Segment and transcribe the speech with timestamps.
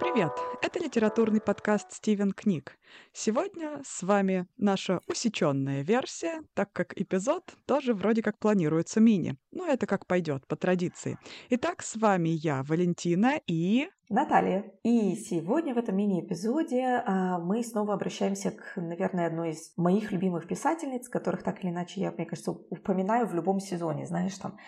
[0.00, 0.32] Привет!
[0.62, 2.78] Это литературный подкаст «Стивен Книг».
[3.12, 9.36] Сегодня с вами наша усеченная версия, так как эпизод тоже вроде как планируется мини.
[9.50, 11.18] Но это как пойдет, по традиции.
[11.50, 13.90] Итак, с вами я, Валентина, и...
[14.10, 14.64] Наталья.
[14.82, 20.48] И сегодня в этом мини-эпизоде а, мы снова обращаемся к, наверное, одной из моих любимых
[20.48, 24.58] писательниц, которых так или иначе я, мне кажется, упоминаю в любом сезоне, знаешь, там,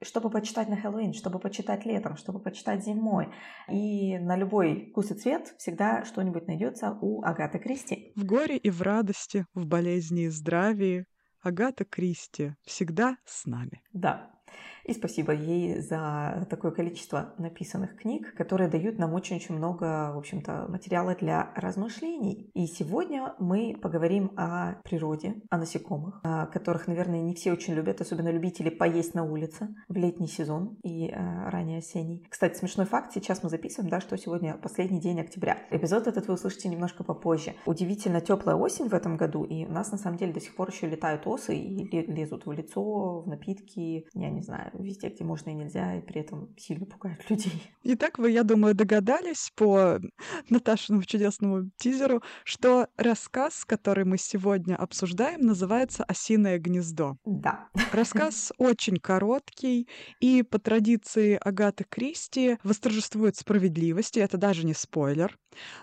[0.00, 3.28] чтобы почитать на Хэллоуин, чтобы почитать летом, чтобы почитать зимой.
[3.68, 8.14] И на любой вкус и цвет всегда что-нибудь найдется у Агаты Кристи.
[8.16, 11.04] В горе и в радости, в болезни и здравии
[11.42, 13.82] Агата Кристи всегда с нами.
[13.92, 14.31] Да,
[14.84, 20.66] и спасибо ей за такое количество написанных книг, которые дают нам очень-очень много, в общем-то,
[20.68, 22.50] материала для размышлений.
[22.54, 28.30] И сегодня мы поговорим о природе, о насекомых, которых, наверное, не все очень любят, особенно
[28.30, 32.26] любители поесть на улице в летний сезон и э, ранее осенний.
[32.28, 35.58] Кстати, смешной факт, сейчас мы записываем, да, что сегодня последний день октября.
[35.70, 37.54] Эпизод этот вы услышите немножко попозже.
[37.66, 40.70] Удивительно теплая осень в этом году, и у нас на самом деле до сих пор
[40.70, 45.50] еще летают осы и лезут в лицо, в напитки, я не знаю, везде, где можно
[45.50, 47.52] и нельзя, и при этом сильно пугают людей.
[47.82, 49.98] Итак, вы, я думаю, догадались по
[50.48, 57.16] Наташиному чудесному тизеру, что рассказ, который мы сегодня обсуждаем, называется «Осиное гнездо».
[57.24, 57.68] Да.
[57.92, 59.88] Рассказ очень короткий,
[60.20, 65.38] и по традиции Агаты Кристи восторжествует справедливость, и это даже не спойлер.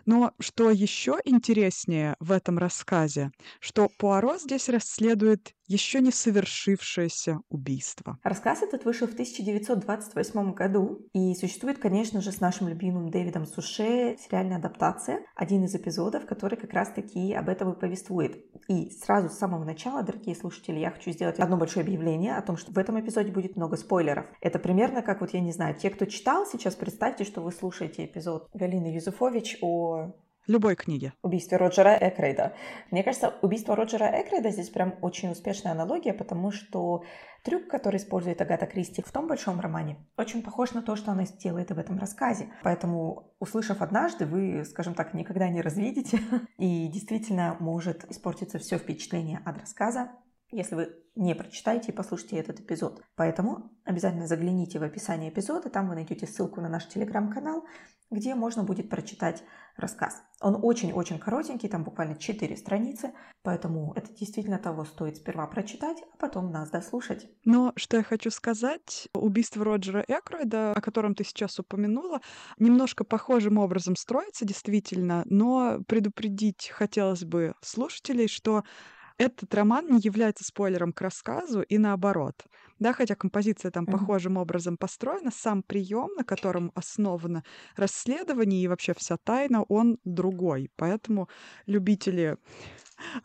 [0.06, 8.17] Но что еще интереснее в этом рассказе, что Пуаро здесь расследует еще не совершившееся убийство.
[8.23, 14.17] Рассказ этот вышел в 1928 году и существует, конечно же, с нашим любимым Дэвидом Суше
[14.20, 18.44] сериальная адаптация, один из эпизодов, который как раз-таки об этом и повествует.
[18.67, 22.58] И сразу с самого начала, дорогие слушатели, я хочу сделать одно большое объявление о том,
[22.58, 24.26] что в этом эпизоде будет много спойлеров.
[24.42, 28.06] Это примерно как вот, я не знаю, те, кто читал, сейчас представьте, что вы слушаете
[28.06, 30.12] эпизод Галины Юзефович о
[30.50, 31.14] любой книге.
[31.22, 32.54] Убийстве Роджера Экрейда.
[32.89, 37.04] Мне кажется, убийство Роджера Экрейда здесь прям очень успешная аналогия, потому что
[37.44, 41.26] трюк, который использует Агата Кристи в том большом романе, очень похож на то, что она
[41.26, 42.50] делает и в этом рассказе.
[42.64, 46.20] Поэтому, услышав однажды, вы, скажем так, никогда не развидите,
[46.58, 50.10] и действительно может испортиться все впечатление от рассказа,
[50.52, 53.02] если вы не прочитаете и послушаете этот эпизод.
[53.15, 57.65] Поэтому обязательно загляните в описание эпизода, там вы найдете ссылку на наш телеграм-канал,
[58.11, 59.43] где можно будет прочитать
[59.76, 60.23] рассказ.
[60.42, 66.17] Он очень-очень коротенький, там буквально 4 страницы, поэтому это действительно того стоит сперва прочитать, а
[66.17, 67.27] потом нас дослушать.
[67.45, 72.20] Но что я хочу сказать, убийство Роджера Экройда, о котором ты сейчас упомянула,
[72.58, 78.64] немножко похожим образом строится действительно, но предупредить хотелось бы слушателей, что
[79.20, 82.46] этот роман не является спойлером к рассказу и наоборот.
[82.80, 83.92] Да, хотя композиция там mm-hmm.
[83.92, 87.44] похожим образом построена, сам прием, на котором основано
[87.76, 90.72] расследование и вообще вся тайна, он другой.
[90.78, 91.30] Поэтому
[91.66, 92.38] любители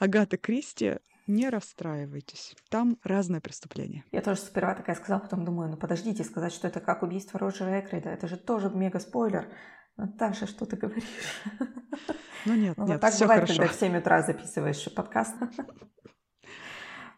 [0.01, 2.55] Агаты Кристи не расстраивайтесь.
[2.69, 4.05] Там разное преступление.
[4.11, 7.81] Я тоже сперва такая сказала, потом думаю, ну подождите, сказать, что это как убийство Роджера
[7.81, 9.49] Экрида, это же тоже мега-спойлер.
[9.97, 11.05] Наташа, что ты говоришь?
[12.47, 13.61] Ну нет, ну, нет, вот так все бывает, хорошо.
[13.61, 15.35] когда в 7 утра записываешь подкаст.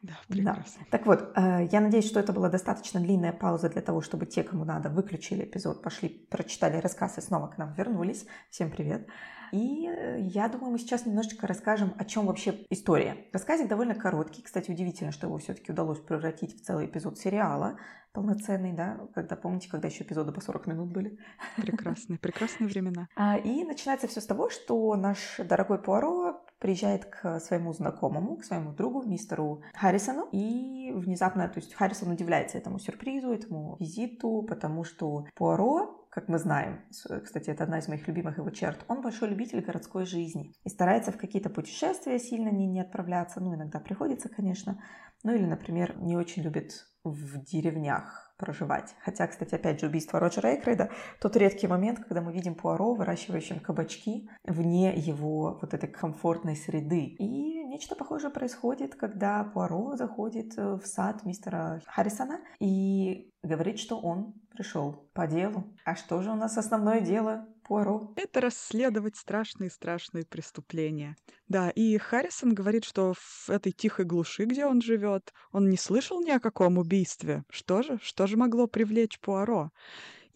[0.02, 0.82] Да, прекрасно.
[0.82, 0.86] Да.
[0.90, 4.44] Так вот, э, я надеюсь, что это была достаточно длинная пауза для того, чтобы те,
[4.44, 8.26] кому надо, выключили эпизод, пошли, прочитали рассказ и снова к нам вернулись.
[8.50, 9.08] Всем привет.
[9.52, 13.26] И э, я думаю, мы сейчас немножечко расскажем, о чем вообще история.
[13.32, 14.42] Рассказик довольно короткий.
[14.42, 17.78] Кстати, удивительно, что его все-таки удалось превратить в целый эпизод сериала
[18.16, 21.18] полноценный, да, когда, помните, когда еще эпизоды по 40 минут были?
[21.56, 23.08] Прекрасные, прекрасные времена.
[23.16, 28.44] А, и начинается все с того, что наш дорогой Пуаро приезжает к своему знакомому, к
[28.44, 34.84] своему другу, мистеру Харрисону, и внезапно, то есть Харрисон удивляется этому сюрпризу, этому визиту, потому
[34.84, 36.80] что Пуаро как мы знаем,
[37.24, 41.12] кстати, это одна из моих любимых его черт, он большой любитель городской жизни и старается
[41.12, 44.82] в какие-то путешествия сильно не, не отправляться, ну, иногда приходится, конечно,
[45.24, 48.94] ну, или, например, не очень любит в деревнях проживать.
[49.02, 50.90] Хотя, кстати, опять же, убийство Роджера Эйкрейда–
[51.20, 57.00] тот редкий момент, когда мы видим Пуаро, выращивающим кабачки вне его вот этой комфортной среды.
[57.00, 63.98] И нечто похожее происходит, когда Пуаро заходит э, в сад мистера Харрисона и говорит, что
[63.98, 65.74] он пришел по делу.
[65.84, 67.46] А что же у нас основное дело?
[67.64, 68.12] Пуаро.
[68.16, 71.16] Это расследовать страшные-страшные преступления.
[71.48, 76.20] Да, и Харрисон говорит, что в этой тихой глуши, где он живет, он не слышал
[76.20, 77.42] ни о каком убийстве.
[77.50, 77.98] Что же?
[78.00, 79.72] Что же могло привлечь Пуаро?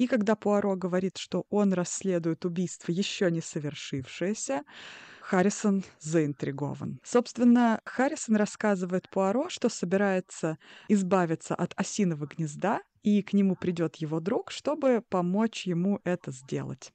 [0.01, 4.63] И когда Пуаро говорит, что он расследует убийство, еще не совершившееся,
[5.21, 7.01] Харрисон заинтригован.
[7.05, 10.57] Собственно, Харрисон рассказывает Пуаро, что собирается
[10.89, 16.95] избавиться от осиного гнезда, и к нему придет его друг, чтобы помочь ему это сделать.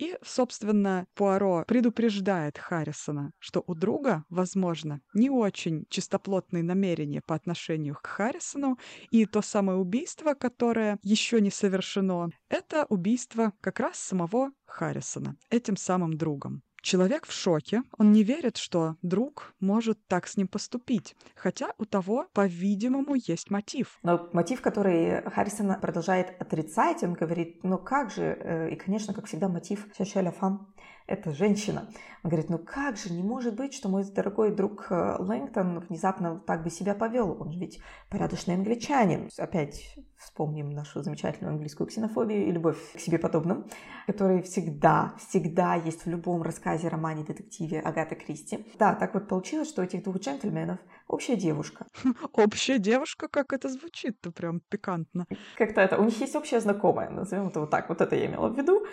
[0.00, 7.96] И, собственно, Пуаро предупреждает Харрисона, что у друга, возможно, не очень чистоплотные намерения по отношению
[7.96, 8.78] к Харрисону,
[9.10, 15.76] и то самое убийство, которое еще не совершено, это убийство как раз самого Харрисона, этим
[15.76, 16.62] самым другом.
[16.82, 21.84] Человек в шоке, он не верит, что друг может так с ним поступить, хотя у
[21.84, 23.98] того, по-видимому, есть мотив.
[24.02, 29.26] Но мотив, который Харрисон продолжает отрицать, он говорит, ну как же, э, и, конечно, как
[29.26, 30.69] всегда, мотив «Шашеля фам»
[31.10, 31.88] это женщина.
[32.22, 36.40] Он говорит, ну как же, не может быть, что мой дорогой друг э, Лэнгтон внезапно
[36.46, 37.36] так бы себя повел.
[37.40, 37.80] Он же ведь
[38.10, 39.28] порядочный англичанин.
[39.36, 43.66] Опять вспомним нашу замечательную английскую ксенофобию и любовь к себе подобным,
[44.06, 48.66] которые всегда, всегда есть в любом рассказе, романе, детективе Агаты Кристи.
[48.78, 50.78] Да, так вот получилось, что у этих двух джентльменов
[51.10, 51.86] общая девушка.
[52.32, 55.26] Общая девушка, как это звучит-то прям пикантно.
[55.56, 58.48] Как-то это, у них есть общая знакомая, назовем это вот так, вот это я имела
[58.48, 58.86] в виду.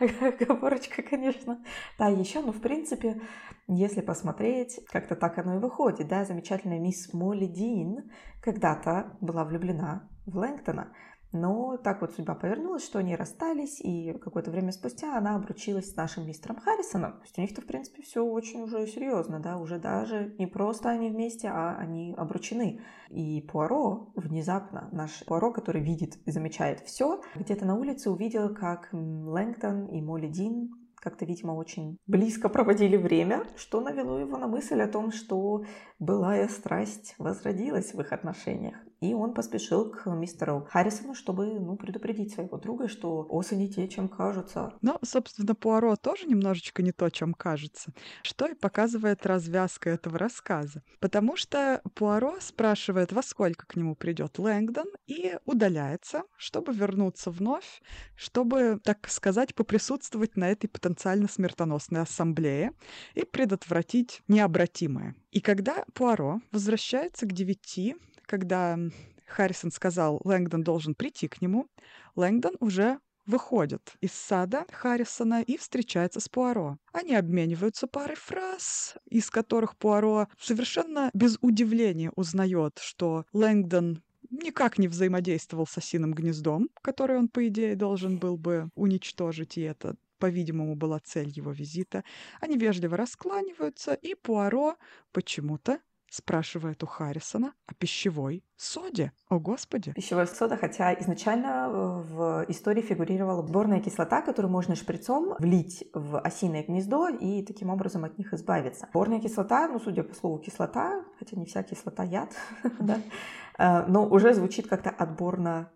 [0.46, 1.58] Говорочка, конечно.
[1.98, 3.20] Да, еще, ну, в принципе,
[3.68, 8.10] если посмотреть, как-то так оно и выходит, да, замечательная мисс Молли Дин
[8.40, 10.92] когда-то была влюблена в Лэнгтона,
[11.32, 15.96] но так вот судьба повернулась, что они расстались, и какое-то время спустя она обручилась с
[15.96, 17.12] нашим мистером Харрисоном.
[17.12, 20.90] То есть у них-то, в принципе, все очень уже серьезно, да, уже даже не просто
[20.90, 22.80] они вместе, а они обручены.
[23.10, 28.88] И Пуаро внезапно, наш Пуаро, который видит и замечает все, где-то на улице увидел, как
[28.92, 30.70] Лэнгтон и Молли Дин
[31.06, 35.64] как-то, видимо, очень близко проводили время, что навело его на мысль о том, что
[36.00, 38.76] былая страсть возродилась в их отношениях.
[39.00, 43.88] И он поспешил к мистеру Харрисону, чтобы ну, предупредить своего друга, что осы не те,
[43.88, 44.72] чем кажутся.
[44.80, 50.82] Но, собственно, Пуаро тоже немножечко не то, чем кажется, что и показывает развязка этого рассказа.
[51.00, 57.82] Потому что Пуаро спрашивает, во сколько к нему придет Лэнгдон, и удаляется, чтобы вернуться вновь,
[58.14, 62.72] чтобы, так сказать, поприсутствовать на этой потенциально смертоносной ассамблее
[63.14, 65.14] и предотвратить необратимое.
[65.32, 67.96] И когда Пуаро возвращается к девяти,
[68.26, 68.78] когда
[69.26, 71.68] Харрисон сказал, Лэнгдон должен прийти к нему,
[72.14, 76.78] Лэнгдон уже выходит из сада Харрисона и встречается с Пуаро.
[76.92, 84.88] Они обмениваются парой фраз, из которых Пуаро совершенно без удивления узнает, что Лэнгдон никак не
[84.88, 90.76] взаимодействовал с осиным гнездом, которое он, по идее, должен был бы уничтожить, и это по-видимому,
[90.76, 92.02] была цель его визита.
[92.40, 94.76] Они вежливо раскланиваются, и Пуаро
[95.12, 99.12] почему-то спрашивает у Харрисона о пищевой соде.
[99.28, 99.92] О, Господи!
[99.92, 106.18] Пищевая сода, хотя изначально э, в истории фигурировала борная кислота, которую можно шприцом влить в
[106.20, 108.88] осиное гнездо и таким образом от них избавиться.
[108.92, 112.34] Борная кислота, ну, судя по слову кислота, хотя не вся кислота яд,
[113.58, 115.70] э, но уже звучит как-то отборно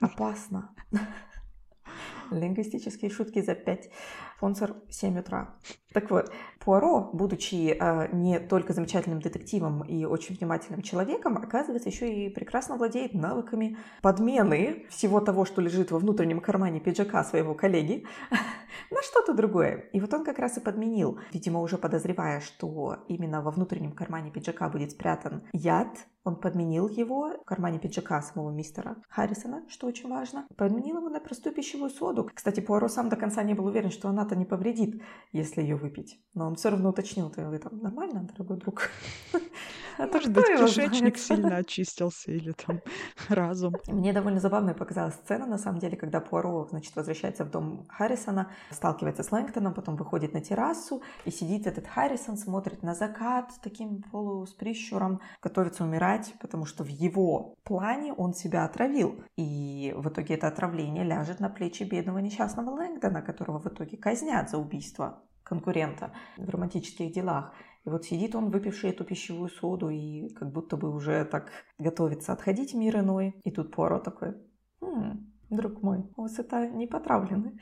[0.00, 0.74] опасно.
[2.30, 3.90] Лингвистические шутки за 5.
[4.44, 5.54] Спонсор 7 утра.
[5.94, 12.12] Так вот, Пуаро, будучи э, не только замечательным детективом и очень внимательным человеком, оказывается, еще
[12.12, 18.04] и прекрасно владеет навыками подмены всего того, что лежит во внутреннем кармане пиджака своего коллеги,
[18.90, 19.88] на что-то другое.
[19.92, 24.30] И вот он как раз и подменил, видимо, уже подозревая, что именно во внутреннем кармане
[24.30, 25.88] пиджака будет спрятан яд,
[26.24, 30.46] он подменил его в кармане пиджака самого мистера Харрисона, что очень важно.
[30.56, 32.30] Подменил его на простую пищевую соду.
[32.32, 36.20] Кстати, Пуаро сам до конца не был уверен, что она-то не повредит, если ее выпить.
[36.34, 38.90] Но он все равно уточнил, ты там нормально, дорогой друг?
[39.98, 42.80] А Может быть, кишечник сильно очистился или там
[43.28, 43.74] разум.
[43.86, 48.50] Мне довольно забавной показалась сцена, на самом деле, когда Пуаро, значит, возвращается в дом Харрисона,
[48.70, 54.02] сталкивается с Лэнгтоном, потом выходит на террасу, и сидит этот Харрисон, смотрит на закат таким
[54.02, 59.22] полу с прищуром, готовится умирать, потому что в его плане он себя отравил.
[59.36, 64.50] И в итоге это отравление ляжет на плечи бедного несчастного Лэнгдона, которого в итоге казнят
[64.50, 67.54] за убийство конкурента в романтических делах.
[67.84, 72.32] И вот сидит он, выпивший эту пищевую соду, и как будто бы уже так готовится
[72.32, 73.34] отходить мир иной.
[73.44, 74.34] И тут Пуаро такой,
[74.80, 77.58] «Хм, друг мой, у вас это не потравлены.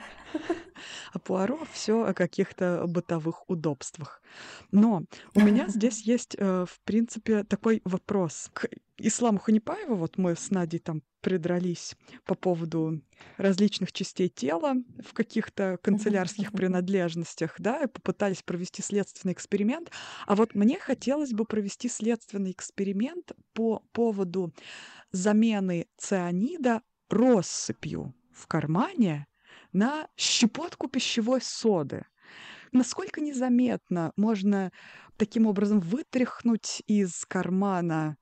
[1.12, 4.22] А Пуаро все о каких-то бытовых удобствах.
[4.70, 5.02] Но
[5.34, 9.94] у меня здесь есть, э, в принципе, такой вопрос к Исламу Ханипаеву.
[9.94, 13.00] Вот мы с Надей там придрались по поводу
[13.38, 19.90] различных частей тела в каких-то канцелярских принадлежностях, да, и попытались провести следственный эксперимент.
[20.26, 24.52] А вот мне хотелось бы провести следственный эксперимент по поводу
[25.12, 29.26] замены цианида россыпью в кармане
[29.72, 32.04] на щепотку пищевой соды.
[32.72, 34.72] Насколько незаметно можно
[35.16, 38.16] таким образом вытряхнуть из кармана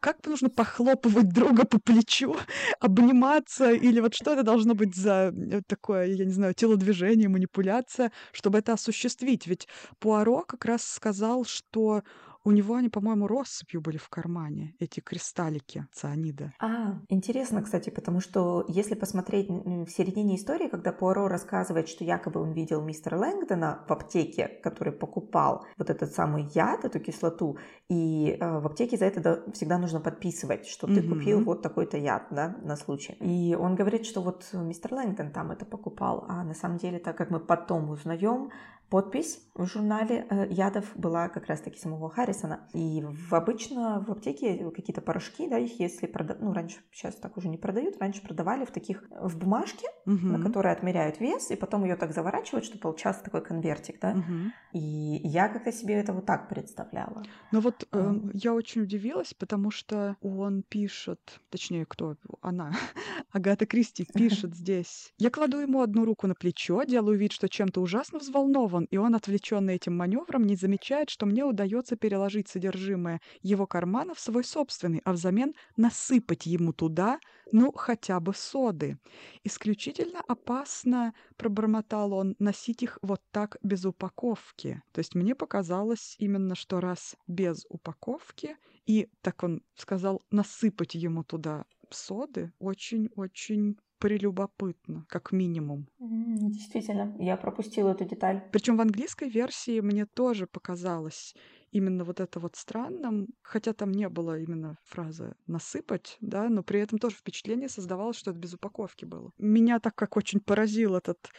[0.00, 2.36] Как нужно похлопывать друга по плечу,
[2.80, 5.34] обниматься, или вот что это должно быть за
[5.66, 9.46] такое, я не знаю, телодвижение, манипуляция, чтобы это осуществить?
[9.46, 9.66] Ведь
[9.98, 12.02] Пуаро как раз сказал, что
[12.46, 16.52] у него они, по-моему, россыпью были в кармане, эти кристаллики цианида.
[16.60, 22.40] А, интересно, кстати, потому что если посмотреть в середине истории, когда Пуаро рассказывает, что якобы
[22.40, 28.38] он видел мистера Лэнгдона в аптеке, который покупал вот этот самый яд, эту кислоту, и
[28.40, 31.16] э, в аптеке за это всегда нужно подписывать, что ты угу.
[31.16, 33.14] купил вот такой-то яд, да, на случай.
[33.14, 37.18] И он говорит, что вот мистер Лэнгдон там это покупал, а на самом деле, так
[37.18, 38.52] как мы потом узнаем,
[38.88, 42.68] Подпись в журнале э, ядов была как раз-таки самого Харрисона.
[42.72, 47.36] И в, обычно в аптеке какие-то порошки, да, их если продают, ну, раньше, сейчас так
[47.36, 50.26] уже не продают, раньше продавали в таких, в бумажке, угу.
[50.26, 54.10] на которой отмеряют вес, и потом ее так заворачивают, чтобы получался такой конвертик, да.
[54.12, 54.78] Угу.
[54.78, 57.22] И я как-то себе это вот так представляла.
[57.50, 62.16] Ну вот э, я очень удивилась, потому что он пишет, точнее, кто?
[62.42, 62.72] Она,
[63.32, 65.14] Агата Кристи пишет здесь.
[65.18, 68.96] Я кладу ему одну руку на плечо, делаю вид, что чем-то ужасно взволнован, вон, и
[68.98, 74.44] он, отвлеченный этим маневром, не замечает, что мне удается переложить содержимое его кармана в свой
[74.44, 77.18] собственный, а взамен насыпать ему туда,
[77.52, 78.98] ну, хотя бы соды.
[79.44, 84.82] Исключительно опасно, пробормотал он, носить их вот так без упаковки.
[84.92, 91.24] То есть мне показалось именно, что раз без упаковки, и, так он сказал, насыпать ему
[91.24, 95.88] туда соды очень-очень прелюбопытно, как минимум.
[95.98, 98.42] Действительно, я пропустила эту деталь.
[98.52, 101.34] Причем в английской версии мне тоже показалось
[101.72, 106.80] именно вот это вот странным, хотя там не было именно фразы «насыпать», да, но при
[106.80, 109.30] этом тоже впечатление создавалось, что это без упаковки было.
[109.38, 111.30] Меня так как очень поразил этот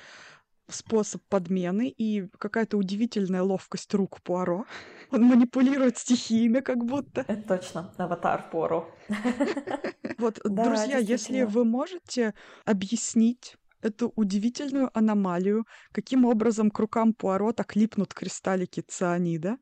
[0.69, 4.65] способ подмены и какая-то удивительная ловкость рук Пуаро.
[5.11, 7.25] Он манипулирует стихиями как будто.
[7.27, 8.89] Это точно, аватар Пуаро.
[10.17, 12.33] Вот, друзья, если вы можете
[12.65, 19.57] объяснить эту удивительную аномалию, каким образом к рукам Пуаро так липнут кристаллики цианида,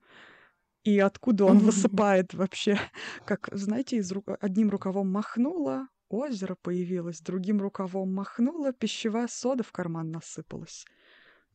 [0.85, 2.79] и откуда он высыпает вообще,
[3.25, 4.23] как, знаете, из ру...
[4.39, 10.85] одним рукавом махнула, озеро появилось, другим рукавом махнула, пищевая сода в карман насыпалась.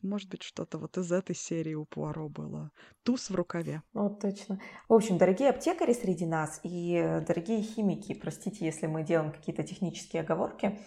[0.02, 2.70] Может быть, что-то вот из этой серии у Пуаро было.
[3.02, 3.82] Туз в рукаве.
[3.92, 4.58] Вот точно.
[4.88, 10.22] В общем, дорогие аптекари среди нас и дорогие химики, простите, если мы делаем какие-то технические
[10.22, 10.78] оговорки,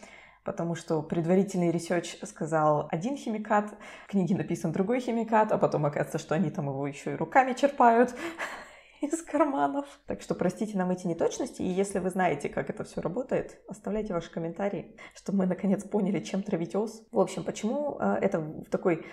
[0.43, 6.17] потому что предварительный research сказал один химикат, в книге написан другой химикат, а потом оказывается,
[6.17, 8.15] что они там его еще и руками черпают
[9.11, 9.85] из карманов.
[10.05, 14.13] Так что простите нам эти неточности, и если вы знаете, как это все работает, оставляйте
[14.13, 17.03] ваши комментарии, чтобы мы наконец поняли, чем травить ос.
[17.11, 19.05] В общем, почему э, это такой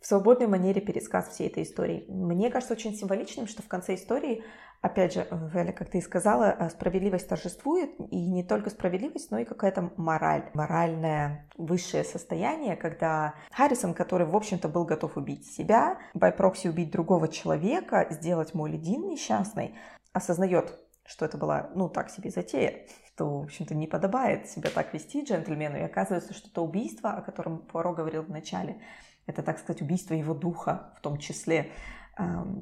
[0.00, 2.04] в свободной манере пересказ всей этой истории.
[2.08, 4.44] Мне кажется очень символичным, что в конце истории
[4.86, 9.38] опять же, Веля, как ты и сказала, э, справедливость торжествует, и не только справедливость, но
[9.38, 15.98] и какая-то мораль, моральное высшее состояние, когда Харрисон, который, в общем-то, был готов убить себя,
[16.14, 19.74] by proxy убить другого человека, сделать Молли Дин несчастной,
[20.12, 24.92] осознает, что это была, ну, так себе затея, что, в общем-то, не подобает себя так
[24.92, 28.80] вести джентльмену, и оказывается, что то убийство, о котором Пуаро говорил в начале,
[29.26, 31.72] это, так сказать, убийство его духа в том числе.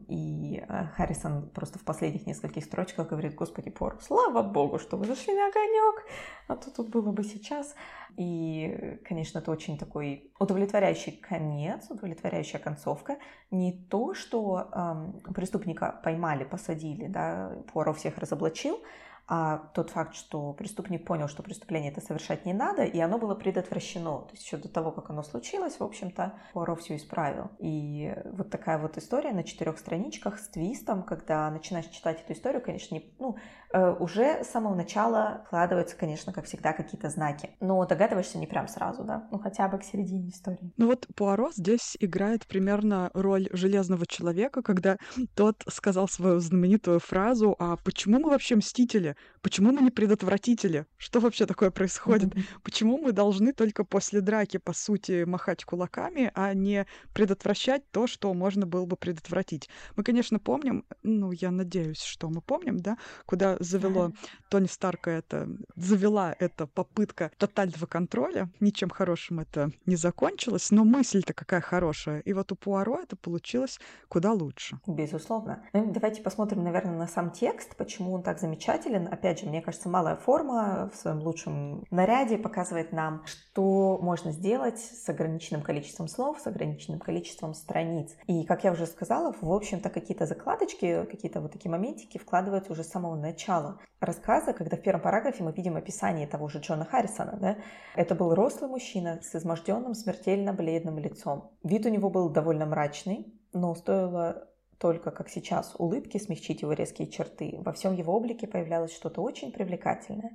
[0.09, 5.07] И э, Харрисон просто в последних нескольких строчках говорит, господи, Пор, слава богу, что вы
[5.07, 6.05] зашли на огонек,
[6.49, 7.77] а то тут было бы сейчас.
[8.17, 13.17] И, конечно, это очень такой удовлетворяющий конец, удовлетворяющая концовка.
[13.53, 18.83] Не то, что эм, преступника поймали, посадили, да, Пуаро всех разоблачил,
[19.27, 23.35] а тот факт, что преступник понял, что преступление это совершать не надо, и оно было
[23.35, 24.23] предотвращено.
[24.23, 27.51] То есть еще до того, как оно случилось, в общем-то, Пуаро все исправил.
[27.59, 32.63] И вот такая вот история на четырех страничках с твистом, когда начинаешь читать эту историю,
[32.63, 33.37] конечно, не, ну,
[33.75, 37.51] Э, уже с самого начала вкладываются, конечно, как всегда, какие-то знаки.
[37.59, 39.27] Но догадываешься не прям сразу, да?
[39.33, 40.73] Ну, хотя бы к середине истории.
[40.77, 44.97] Ну вот Пуаро здесь играет примерно роль железного человека, когда
[45.35, 49.14] тот сказал свою знаменитую фразу «А почему мы вообще мстители?
[49.43, 50.87] Почему мы не предотвратители?
[50.97, 52.33] Что вообще такое происходит?
[52.63, 58.33] Почему мы должны только после драки, по сути, махать кулаками, а не предотвращать то, что
[58.35, 63.57] можно было бы предотвратить?» Мы, конечно, помним, ну, я надеюсь, что мы помним, да, куда
[63.61, 64.13] завело
[64.49, 68.51] Тони Старка это, завела эта попытка тотального контроля.
[68.61, 72.21] Ничем хорошим это не закончилось, но мысль-то какая хорошая.
[72.21, 73.79] И вот у Пуаро это получилось
[74.09, 74.79] куда лучше.
[74.87, 75.63] Безусловно.
[75.73, 79.04] Ну, давайте посмотрим, наверное, на сам текст, почему он так замечателен.
[79.05, 84.33] Мерлин, опять же, мне кажется, малая форма в своем лучшем наряде показывает нам, что можно
[84.33, 88.15] сделать с ограниченным количеством слов, с ограниченным количеством страниц.
[88.27, 92.85] И, как я уже сказала, в общем-то, какие-то закладочки, какие-то вот такие моментики вкладываются уже
[92.85, 97.39] с самого начала рассказа, когда в первом параграфе мы видим описание того же Джона Харрисона.
[97.41, 97.57] Да?
[97.95, 101.53] Это был рослый мужчина с изможденным, смертельно бледным лицом.
[101.63, 104.49] Вид у него был довольно мрачный, но стоило
[104.85, 107.57] только, как сейчас, улыбки смягчить его резкие черты.
[107.65, 110.33] Во всем его облике появлялось что-то очень привлекательное.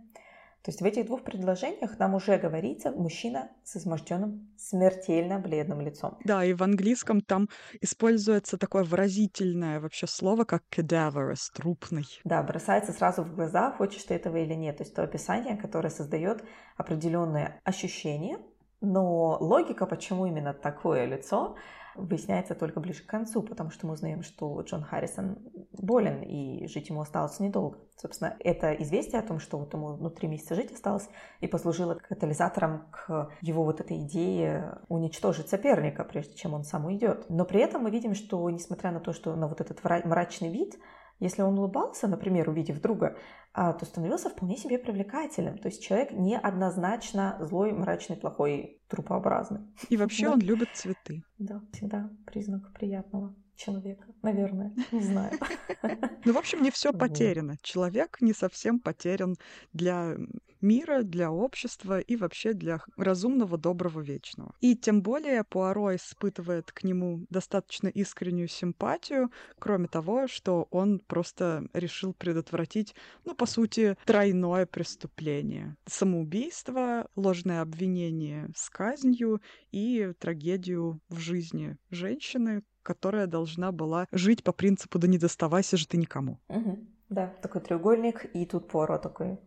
[0.63, 6.17] То есть в этих двух предложениях нам уже говорится мужчина с изможденным, смертельно бледным лицом.
[6.25, 7.47] Да, и в английском там
[7.79, 12.07] используется такое выразительное вообще слово, как cadaverous, трупный.
[12.23, 14.77] Да, бросается сразу в глаза, хочешь ты этого или нет.
[14.77, 16.43] То есть то описание, которое создает
[16.75, 18.39] определенное ощущение,
[18.81, 21.55] но логика, почему именно такое лицо,
[21.95, 25.37] выясняется только ближе к концу, потому что мы узнаем, что Джон Харрисон
[25.71, 27.79] болен, и жить ему осталось недолго.
[27.95, 31.95] Собственно, это известие о том, что вот ему ну, три месяца жить осталось, и послужило
[31.95, 37.25] катализатором к его вот этой идее уничтожить соперника, прежде чем он сам уйдет.
[37.29, 40.77] Но при этом мы видим, что, несмотря на то, что на вот этот мрачный вид,
[41.19, 43.17] если он улыбался, например, увидев друга,
[43.53, 45.57] то становился вполне себе привлекательным.
[45.57, 49.61] То есть человек неоднозначно злой, мрачный, плохой, трупообразный.
[49.89, 50.33] И вообще да.
[50.33, 51.23] он любит цветы.
[51.37, 55.31] Да, всегда признак приятного человека, наверное, не знаю.
[56.25, 57.55] Ну, в общем, не все потеряно.
[57.61, 59.35] Человек не совсем потерян
[59.71, 60.17] для
[60.61, 64.53] мира, для общества и вообще для разумного, доброго, вечного.
[64.59, 71.63] И тем более Пуаро испытывает к нему достаточно искреннюю симпатию, кроме того, что он просто
[71.73, 75.77] решил предотвратить, ну, по сути, тройное преступление.
[75.85, 79.41] Самоубийство, ложное обвинение с казнью
[79.71, 85.87] и трагедию в жизни женщины, которая должна была жить по принципу «да не доставайся же
[85.87, 86.41] ты никому».
[86.49, 86.79] Угу.
[87.07, 89.39] Да, такой треугольник, и тут Пуаро такой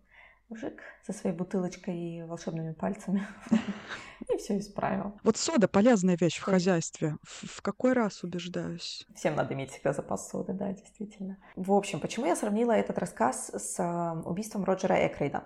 [0.52, 3.26] мужик со своей бутылочкой и волшебными пальцами.
[4.32, 5.18] И все исправил.
[5.24, 7.16] Вот сода полезная вещь в хозяйстве.
[7.22, 9.04] В какой раз убеждаюсь?
[9.16, 11.38] Всем надо иметь всегда запас соды, да, действительно.
[11.56, 15.42] В общем, почему я сравнила этот рассказ с а, убийством Роджера Экрейда?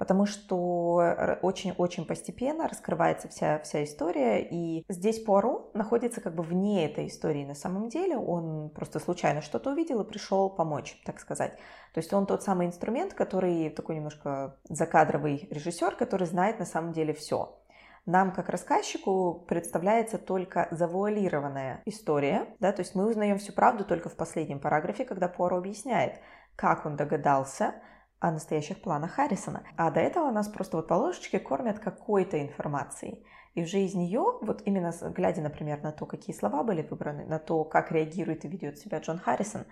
[0.00, 0.94] Потому что
[1.42, 7.44] очень-очень постепенно раскрывается вся, вся история, и здесь Пуаро находится как бы вне этой истории
[7.44, 11.54] на самом деле, он просто случайно что-то увидел и пришел помочь, так сказать.
[11.92, 16.94] То есть он тот самый инструмент, который такой немножко закадровый режиссер, который знает на самом
[16.94, 17.60] деле все.
[18.06, 24.08] Нам, как рассказчику, представляется только завуалированная история, да, то есть мы узнаем всю правду только
[24.08, 26.14] в последнем параграфе, когда Пуаро объясняет,
[26.56, 27.74] как он догадался,
[28.20, 29.62] о настоящих планах Харрисона.
[29.76, 33.24] А до этого нас просто вот по ложечке кормят какой-то информацией.
[33.54, 37.38] И уже из нее, вот именно глядя, например, на то, какие слова были выбраны, на
[37.38, 39.64] то, как реагирует и ведет себя Джон Харрисон,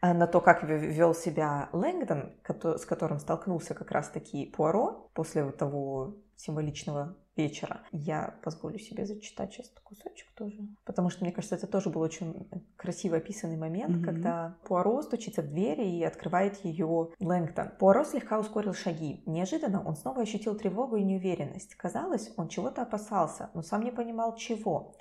[0.00, 6.16] э, на то, как вел себя Лэнгдон, с которым столкнулся как раз-таки Пуаро после того
[6.36, 7.82] символичного вечера.
[7.92, 12.48] Я позволю себе зачитать сейчас кусочек тоже, потому что, мне кажется, это тоже был очень
[12.76, 14.04] красиво описанный момент, mm-hmm.
[14.04, 17.72] когда Пуаро стучится в дверь и открывает ее Лэнгтон.
[17.78, 19.22] Пуаро слегка ускорил шаги.
[19.26, 21.74] Неожиданно он снова ощутил тревогу и неуверенность.
[21.74, 24.94] Казалось, он чего-то опасался, но сам не понимал чего.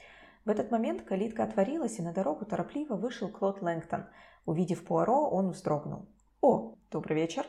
[0.45, 4.05] В этот момент калитка отворилась, и на дорогу торопливо вышел Клод Лэнгтон.
[4.45, 6.07] Увидев Пуаро, он вздрогнул.
[6.41, 7.45] «О, добрый вечер!»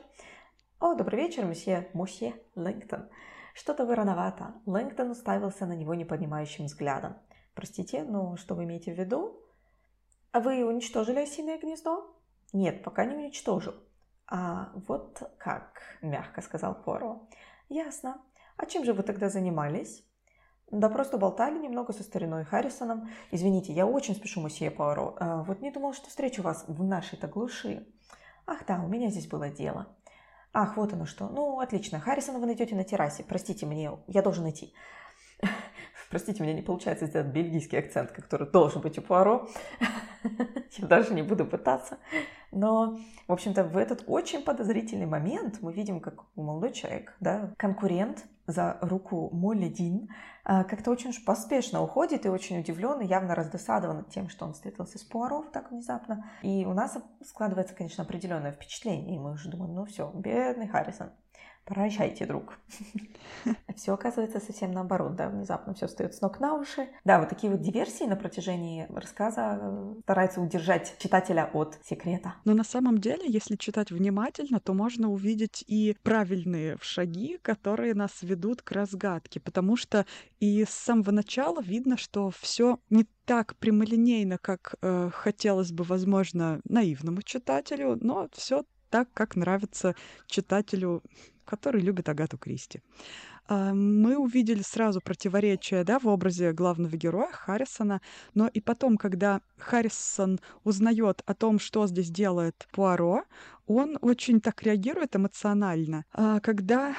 [0.80, 3.08] «О, добрый вечер, месье, мосье Лэнгтон!»
[3.54, 4.54] Что-то вы рановато.
[4.66, 7.16] Лэнгдон уставился на него непонимающим взглядом.
[7.54, 9.40] Простите, но что вы имеете в виду?
[10.32, 12.16] А вы уничтожили осиное гнездо?
[12.52, 13.74] Нет, пока не уничтожил.
[14.26, 17.28] А вот как, мягко сказал Поро.
[17.68, 18.22] Ясно.
[18.56, 20.04] А чем же вы тогда занимались?
[20.70, 23.10] Да просто болтали немного со стариной Харрисоном.
[23.32, 25.16] Извините, я очень спешу, месье Пуаро.
[25.18, 27.88] А, вот не думал, что встречу вас в нашей-то глуши.
[28.46, 29.88] Ах да, у меня здесь было дело.
[30.52, 31.28] Ах, вот оно что.
[31.28, 32.00] Ну, отлично.
[32.00, 33.24] Харрисона вы найдете на террасе.
[33.26, 34.72] Простите мне, я должен идти.
[36.10, 39.48] Простите, у меня не получается сделать бельгийский акцент, который должен быть у Пуаро.
[40.78, 41.98] Я даже не буду пытаться.
[42.52, 48.24] Но, в общем-то, в этот очень подозрительный момент мы видим, как молодой человек, да, конкурент
[48.46, 50.08] за руку Молли Дин,
[50.44, 54.98] а, как-то очень поспешно уходит и очень удивлен и явно раздосадован тем, что он встретился
[54.98, 56.28] с Пуаро так внезапно.
[56.42, 61.10] И у нас складывается, конечно, определенное впечатление, и мы уже думаем, ну все, бедный Харрисон.
[61.70, 62.58] Прощайте, друг.
[63.76, 66.88] Все оказывается совсем наоборот, да, внезапно все встает с ног на уши.
[67.04, 72.34] Да, вот такие вот диверсии на протяжении рассказа э, стараются удержать читателя от секрета.
[72.44, 78.20] Но на самом деле, если читать внимательно, то можно увидеть и правильные шаги, которые нас
[78.22, 80.06] ведут к разгадке, потому что
[80.40, 86.60] и с самого начала видно, что все не так прямолинейно, как э, хотелось бы, возможно,
[86.64, 89.94] наивному читателю, но все так, как нравится
[90.26, 91.02] читателю,
[91.50, 92.80] который любит Агату Кристи.
[93.48, 98.00] А, мы увидели сразу противоречие да, в образе главного героя Харрисона,
[98.34, 103.24] но и потом, когда Харрисон узнает о том, что здесь делает Пуаро,
[103.66, 106.04] он очень так реагирует эмоционально.
[106.12, 106.94] А когда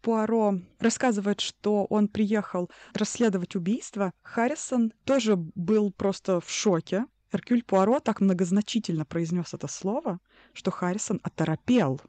[0.00, 7.06] Пуаро рассказывает, что он приехал расследовать убийство, Харрисон тоже был просто в шоке.
[7.32, 10.20] Эркюль Пуаро так многозначительно произнес это слово,
[10.52, 12.00] что Харрисон оторопел.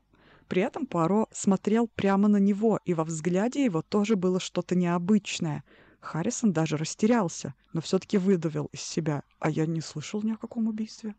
[0.48, 5.64] При этом Пуаро смотрел прямо на него, и во взгляде его тоже было что-то необычное.
[6.00, 9.24] Харрисон даже растерялся, но все-таки выдавил из себя.
[9.40, 11.16] А я не слышал ни о каком убийстве.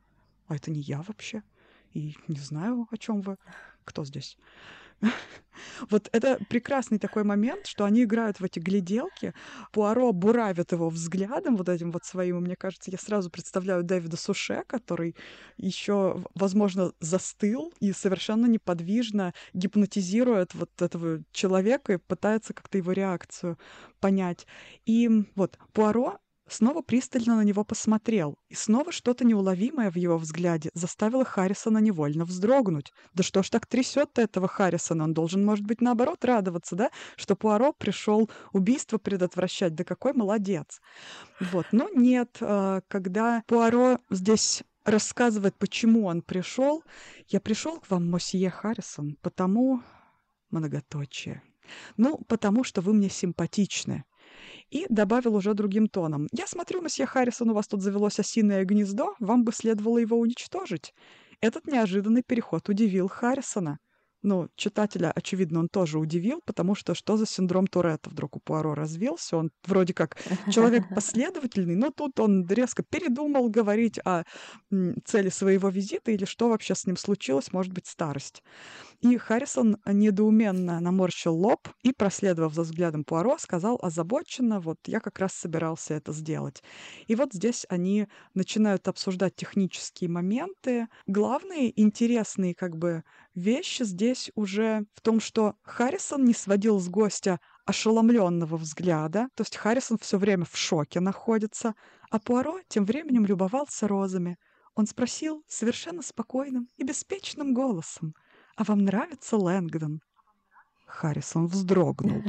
[0.46, 1.42] А это не я вообще.
[1.92, 3.36] И не знаю, о чем вы.
[3.84, 4.38] Кто здесь?
[5.90, 9.34] Вот это прекрасный такой момент, что они играют в эти гляделки.
[9.72, 12.36] Пуаро буравит его взглядом вот этим вот своим.
[12.40, 15.16] Мне кажется, я сразу представляю Дэвида Суше, который
[15.56, 23.58] еще, возможно, застыл и совершенно неподвижно гипнотизирует вот этого человека и пытается как-то его реакцию
[24.00, 24.46] понять.
[24.84, 30.70] И вот Пуаро снова пристально на него посмотрел, и снова что-то неуловимое в его взгляде
[30.74, 32.92] заставило Харрисона невольно вздрогнуть.
[33.14, 35.04] Да что ж так трясет этого Харрисона?
[35.04, 36.90] Он должен, может быть, наоборот радоваться, да?
[37.16, 39.74] Что Пуаро пришел убийство предотвращать.
[39.74, 40.80] Да какой молодец!
[41.40, 41.66] Вот.
[41.72, 46.84] Но нет, а, когда Пуаро здесь рассказывает, почему он пришел,
[47.28, 49.82] я пришел к вам, мосье Харрисон, потому
[50.50, 51.42] многоточие.
[51.96, 54.04] Ну, потому что вы мне симпатичны
[54.70, 56.28] и добавил уже другим тоном.
[56.32, 60.94] «Я смотрю, месье Харрисон, у вас тут завелось осиное гнездо, вам бы следовало его уничтожить».
[61.40, 63.78] Этот неожиданный переход удивил Харрисона.
[64.22, 68.74] Ну, читателя, очевидно, он тоже удивил, потому что что за синдром Туретта вдруг у Пуаро
[68.74, 69.36] развился?
[69.36, 70.16] Он вроде как
[70.50, 74.24] человек последовательный, но тут он резко передумал говорить о
[75.04, 78.42] цели своего визита или что вообще с ним случилось, может быть, старость.
[79.00, 85.18] И Харрисон недоуменно наморщил лоб и, проследовав за взглядом Пуаро, сказал озабоченно, вот я как
[85.18, 86.62] раз собирался это сделать.
[87.06, 90.88] И вот здесь они начинают обсуждать технические моменты.
[91.06, 93.04] Главные интересные как бы
[93.34, 99.56] вещи здесь уже в том, что Харрисон не сводил с гостя ошеломленного взгляда, то есть
[99.56, 101.74] Харрисон все время в шоке находится,
[102.10, 104.38] а Пуаро тем временем любовался розами.
[104.74, 108.14] Он спросил совершенно спокойным и беспечным голосом—
[108.56, 110.00] а вам нравится Лэнгдон?»
[110.86, 112.22] Харрисон вздрогнул.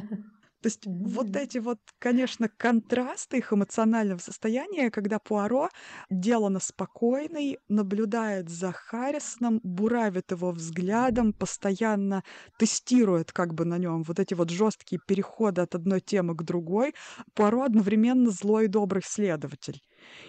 [0.61, 5.69] То есть вот эти вот, конечно, контрасты их эмоционального состояния, когда Пуаро
[6.09, 12.23] делано спокойный, наблюдает за Харрисоном, буравит его взглядом, постоянно
[12.57, 16.95] тестирует как бы на нем вот эти вот жесткие переходы от одной темы к другой.
[17.35, 19.79] Пуаро одновременно злой и добрый следователь.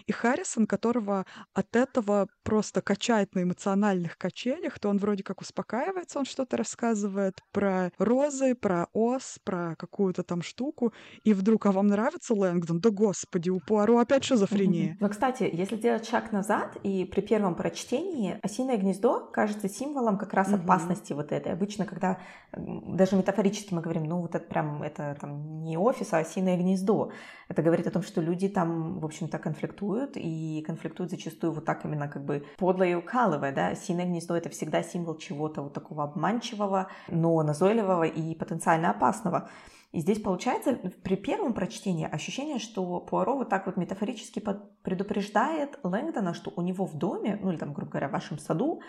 [0.06, 6.18] И Харрисон, которого от этого просто качает на эмоциональных качелях, то он вроде как успокаивается,
[6.18, 10.92] он что-то рассказывает про розы, про ос, про какую-то там штуку,
[11.24, 12.80] и вдруг, а вам нравится Лэнгдон?
[12.80, 14.96] Да господи, у Пуаро опять шизофрения.
[15.00, 20.34] Но, кстати, если делать шаг назад, и при первом прочтении осиное гнездо кажется символом как
[20.34, 21.52] раз опасности вот этой.
[21.52, 22.18] Обычно, когда
[22.52, 27.12] даже метафорически мы говорим, ну вот это прям, это там не офис, а осиное гнездо,
[27.48, 31.84] это говорит о том, что люди там, в общем-то, конфликтуют, и конфликтуют зачастую вот так
[31.84, 33.74] именно как бы подло и укалывая, да.
[33.74, 39.48] Синое гнездо— это всегда символ чего-то вот такого обманчивого, но назойливого и потенциально опасного.
[39.90, 44.44] И здесь получается при первом прочтении ощущение, что Пуаро вот так вот метафорически
[44.82, 48.82] предупреждает Лэнгдона, что у него в доме, ну или там, грубо говоря, в вашем саду,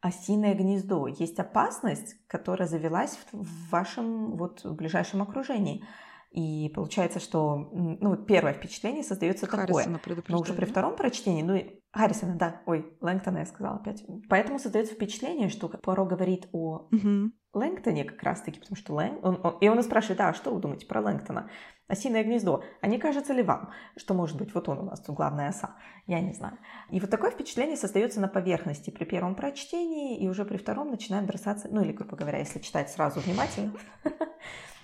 [0.00, 1.06] осиное гнездо.
[1.06, 5.84] Есть опасность, которая завелась в вашем вот ближайшем окружении.
[6.30, 9.86] И получается, что ну, первое впечатление создается такое.
[10.28, 11.60] Но уже при втором прочтении, ну,
[11.92, 14.04] Харрисона, да, ой, Лэнгтона я сказала опять.
[14.28, 17.32] Поэтому создается впечатление, что Пуаро говорит о угу.
[17.52, 19.24] Лэнгтоне как раз-таки, потому что Лэнг...
[19.24, 19.58] Он, он...
[19.60, 21.50] И он спрашивает, а что вы думаете про Лэнгтона?
[21.88, 22.62] Осиное гнездо.
[22.80, 25.74] А не кажется ли вам, что, может быть, вот он у нас тут главная оса?
[26.06, 26.58] Я не знаю.
[26.90, 31.26] И вот такое впечатление создается на поверхности при первом прочтении, и уже при втором начинает
[31.26, 33.72] бросаться, ну или, грубо говоря, если читать сразу внимательно,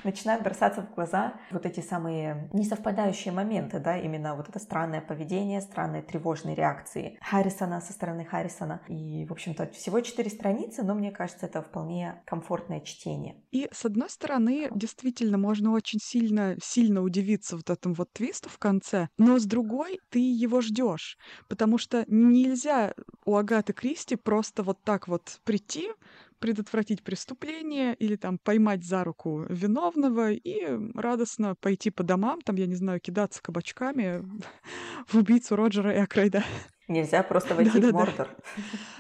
[0.05, 5.61] начинают бросаться в глаза вот эти самые несовпадающие моменты, да, именно вот это странное поведение,
[5.61, 8.83] странные тревожные реакции Харрисона со стороны Харрисона.
[8.89, 13.43] И, в общем-то, всего четыре страницы, но мне кажется, это вполне комфортное чтение.
[13.51, 18.59] И, с одной стороны, действительно, можно очень сильно, сильно удивиться вот этому вот твисту в
[18.59, 24.83] конце, но с другой, ты его ждешь, потому что нельзя у Агаты Кристи просто вот
[24.85, 25.91] так вот прийти,
[26.39, 32.67] предотвратить преступление или там поймать за руку виновного и радостно пойти по домам, там, я
[32.67, 34.25] не знаю, кидаться кабачками
[35.09, 36.45] в убийцу Роджера Экрейда.
[36.89, 38.29] Нельзя просто войти в Мордор.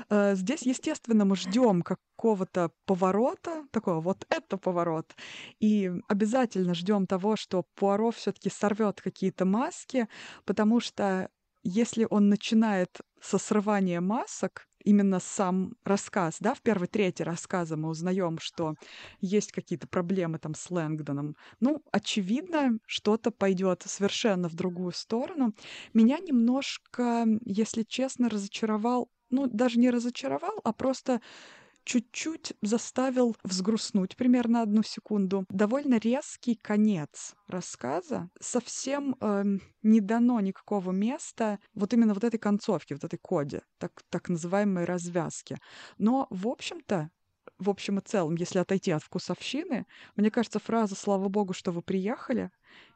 [0.09, 5.16] Э, здесь, естественно, мы ждем какого-то поворота, такого вот это поворот,
[5.59, 10.07] и обязательно ждем того, что Пуаро все-таки сорвет какие-то маски,
[10.44, 11.29] потому что
[11.64, 17.90] если он начинает со срывания масок, именно сам рассказ, да, в первой трети рассказа мы
[17.90, 18.75] узнаем, что
[19.20, 21.37] есть какие-то проблемы там с Лэнгдоном.
[21.61, 25.53] Ну, очевидно, что-то пойдет совершенно в другую сторону.
[25.94, 31.20] Меня немножко, если честно, разочаровал, ну, даже не разочаровал, а просто
[31.87, 35.46] чуть-чуть заставил взгрустнуть примерно одну секунду.
[35.49, 38.29] Довольно резкий конец рассказа.
[38.40, 39.44] Совсем э,
[39.83, 44.85] не дано никакого места вот именно вот этой концовке, вот этой коде, так, так называемой
[44.85, 45.57] развязки.
[45.96, 47.11] Но, в общем-то,
[47.59, 51.83] в общем и целом, если отойти от вкусовщины, мне кажется, фраза «Слава Богу, что вы
[51.83, 52.51] приехали»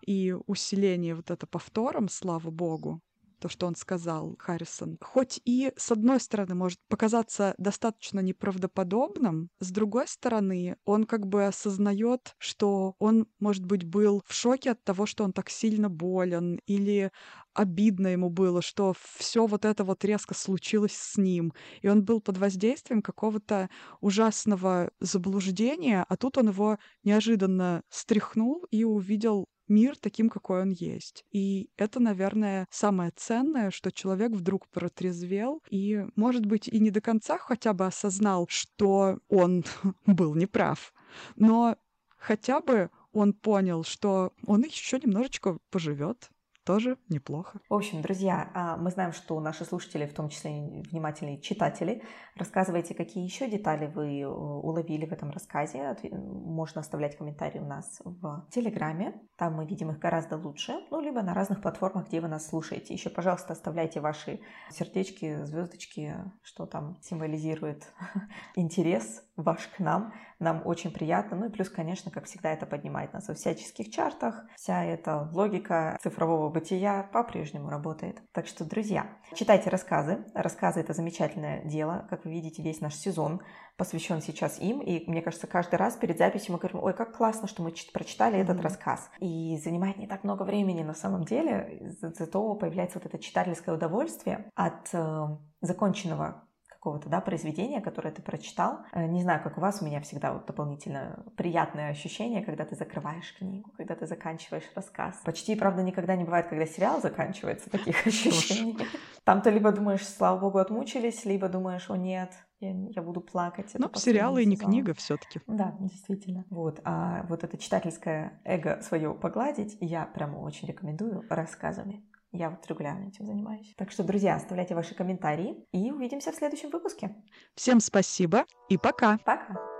[0.05, 3.01] и усиление вот это повтором «Слава Богу»,
[3.41, 9.71] то, что он сказал, Харрисон, хоть и, с одной стороны, может показаться достаточно неправдоподобным, с
[9.71, 15.07] другой стороны, он как бы осознает, что он, может быть, был в шоке от того,
[15.07, 17.11] что он так сильно болен, или
[17.55, 22.21] обидно ему было, что все вот это вот резко случилось с ним, и он был
[22.21, 23.69] под воздействием какого-то
[24.01, 31.25] ужасного заблуждения, а тут он его неожиданно стряхнул и увидел мир таким, какой он есть.
[31.33, 37.01] И это, наверное, самое ценное, что человек вдруг протрезвел и, может быть, и не до
[37.01, 39.65] конца хотя бы осознал, что он
[40.07, 40.93] был неправ,
[41.37, 41.77] но
[42.19, 46.31] хотя бы он понял, что он еще немножечко поживет,
[46.71, 47.59] тоже неплохо.
[47.69, 52.05] В общем, друзья, а, мы знаем, что наши слушатели, в том числе внимательные читатели,
[52.37, 55.97] рассказывайте, какие еще детали вы э, уловили в этом рассказе.
[56.13, 61.23] Можно оставлять комментарии у нас в Телеграме, там мы видим их гораздо лучше, ну, либо
[61.23, 62.95] на разных платформах, где вы нас слушаете.
[62.95, 64.39] Еще, пожалуйста, оставляйте ваши
[64.71, 67.93] сердечки, звездочки, что там символизирует
[68.55, 70.13] интерес ваш к нам.
[70.39, 71.37] Нам очень приятно.
[71.37, 74.45] Ну и плюс, конечно, как всегда, это поднимает нас во всяческих чартах.
[74.57, 78.23] Вся эта логика цифрового бытия по-прежнему работает.
[78.33, 80.25] Так что, друзья, читайте рассказы.
[80.35, 82.07] Рассказы— это замечательное дело.
[82.11, 83.41] Как вы видите, весь наш сезон
[83.77, 84.81] посвящен сейчас им.
[84.81, 88.37] И мне кажется, каждый раз перед записью мы говорим, ой, как классно, что мы прочитали
[88.37, 88.43] mm-hmm.
[88.43, 89.11] этот рассказ.
[89.21, 94.51] И занимает не так много времени на самом деле, зато появляется вот это читательское удовольствие
[94.55, 95.27] от э,
[95.63, 96.45] законченного
[96.81, 98.79] какого-то да, произведения, которое ты прочитал.
[98.93, 102.75] Э, не знаю, как у вас, у меня всегда вот дополнительно приятное ощущение, когда ты
[102.75, 105.21] закрываешь книгу, когда ты заканчиваешь рассказ.
[105.23, 108.79] Почти, правда, никогда не бывает, когда сериал заканчивается, таких ощущений.
[109.25, 113.73] Там ты либо думаешь, слава богу, отмучились, либо думаешь, о нет, я, я буду плакать.
[113.75, 115.41] Ну, сериалы и не книга все-таки.
[115.47, 116.47] Да, действительно.
[116.49, 116.81] Вот.
[116.85, 122.03] А вот это читательское эго свое погладить я прямо очень рекомендую рассказами.
[122.33, 123.75] Я вот регулярно этим занимаюсь.
[123.77, 127.17] Так что, друзья, оставляйте ваши комментарии и увидимся в следующем выпуске.
[127.55, 129.19] Всем спасибо и пока.
[129.19, 129.80] Пока.